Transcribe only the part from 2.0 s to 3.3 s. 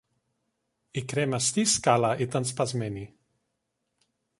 ήταν σπασμένη